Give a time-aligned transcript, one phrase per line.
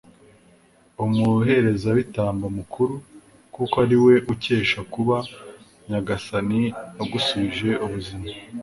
[1.03, 2.95] umuherezabitambo mukuru,
[3.55, 5.17] kuko ari we ukesha kuba
[5.89, 6.61] nyagasani
[7.01, 8.27] agusubije ubuzima